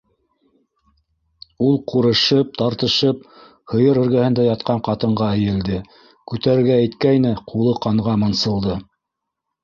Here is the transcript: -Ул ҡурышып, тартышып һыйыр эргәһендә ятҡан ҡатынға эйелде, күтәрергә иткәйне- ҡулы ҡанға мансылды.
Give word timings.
-Ул 1.65 1.75
ҡурышып, 1.91 2.55
тартышып 2.61 3.19
һыйыр 3.73 3.99
эргәһендә 4.03 4.45
ятҡан 4.45 4.81
ҡатынға 4.87 5.27
эйелде, 5.35 5.77
күтәрергә 6.33 6.79
иткәйне- 6.87 7.35
ҡулы 7.53 7.75
ҡанға 7.85 8.17
мансылды. 8.23 8.79